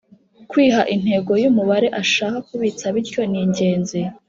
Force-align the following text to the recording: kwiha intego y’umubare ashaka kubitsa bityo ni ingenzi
kwiha 0.49 0.81
intego 0.95 1.31
y’umubare 1.43 1.87
ashaka 2.01 2.37
kubitsa 2.47 2.85
bityo 2.95 3.21
ni 3.31 3.37
ingenzi 3.43 3.99